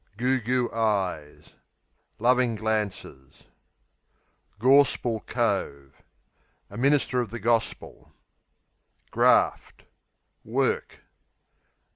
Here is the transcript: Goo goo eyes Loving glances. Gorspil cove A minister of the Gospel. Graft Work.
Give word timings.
Goo 0.17 0.39
goo 0.41 0.67
eyes 0.71 1.51
Loving 2.17 2.55
glances. 2.55 3.43
Gorspil 4.57 5.19
cove 5.27 5.93
A 6.71 6.75
minister 6.75 7.21
of 7.21 7.29
the 7.29 7.39
Gospel. 7.39 8.11
Graft 9.11 9.83
Work. 10.43 11.03